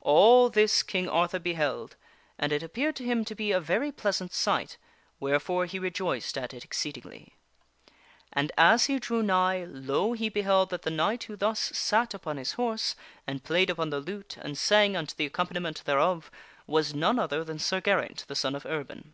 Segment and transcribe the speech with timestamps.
[0.00, 1.94] All this King Arthur beheld,
[2.40, 4.78] and it appeared to him to be a very pleas ant sight,
[5.20, 7.36] wherefore he rejoiced at it exceedingly.
[8.32, 10.12] And as he drew nigh, lo!
[10.12, 12.96] he beheld that the knight who thus sat upon his horse
[13.28, 16.32] and played upon the lute and sang unto the accompaniment thereof,
[16.66, 19.12] was none other than Sir Geraint, the son of Erbin.